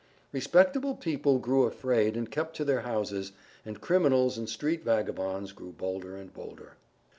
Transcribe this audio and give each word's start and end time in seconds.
Respectable 0.31 0.95
people 0.95 1.37
grew 1.37 1.65
afraid 1.65 2.17
and 2.17 2.31
kept 2.31 2.55
to 2.55 2.65
their 2.65 2.81
houses, 2.81 3.33
and 3.63 3.79
criminals 3.79 4.35
and 4.35 4.49
street 4.49 4.83
vagabonds 4.83 5.51
grew 5.51 5.71
bolder 5.73 6.15
and 6.17 6.33
bolder. 6.33 6.77